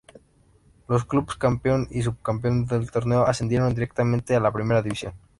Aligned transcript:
Los 0.87 1.05
clubes 1.05 1.35
campeón 1.35 1.87
y 1.91 2.01
subcampeón 2.01 2.65
del 2.65 2.89
torneo 2.89 3.27
ascendieron 3.27 3.75
directamente 3.75 4.35
a 4.35 4.39
la 4.39 4.51
Primera 4.51 4.81
División. 4.81 5.13